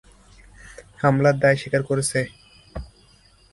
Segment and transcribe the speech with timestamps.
[1.01, 2.19] হামলার দায়িত্ব অস্বীকার করেছে।